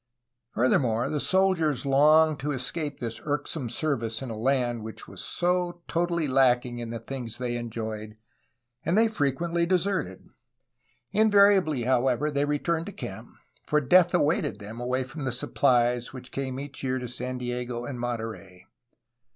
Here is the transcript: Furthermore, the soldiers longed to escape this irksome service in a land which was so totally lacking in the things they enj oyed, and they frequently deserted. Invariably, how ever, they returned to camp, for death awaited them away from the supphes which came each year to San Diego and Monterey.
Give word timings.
Furthermore, 0.55 1.11
the 1.11 1.19
soldiers 1.19 1.85
longed 1.85 2.39
to 2.39 2.51
escape 2.53 2.99
this 2.99 3.21
irksome 3.23 3.69
service 3.69 4.23
in 4.23 4.31
a 4.31 4.35
land 4.35 4.81
which 4.81 5.07
was 5.07 5.23
so 5.23 5.83
totally 5.87 6.25
lacking 6.25 6.79
in 6.79 6.89
the 6.89 6.97
things 6.97 7.37
they 7.37 7.51
enj 7.51 7.73
oyed, 7.77 8.17
and 8.83 8.97
they 8.97 9.07
frequently 9.07 9.67
deserted. 9.67 10.25
Invariably, 11.11 11.83
how 11.83 12.07
ever, 12.07 12.31
they 12.31 12.45
returned 12.45 12.87
to 12.87 12.91
camp, 12.91 13.29
for 13.67 13.79
death 13.79 14.11
awaited 14.15 14.57
them 14.57 14.79
away 14.81 15.03
from 15.03 15.23
the 15.25 15.31
supphes 15.31 16.07
which 16.11 16.31
came 16.31 16.59
each 16.59 16.83
year 16.83 16.97
to 16.97 17.07
San 17.07 17.37
Diego 17.37 17.85
and 17.85 17.99
Monterey. 17.99 18.65